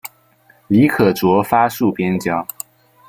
[0.67, 2.43] 李可灼发戍边疆。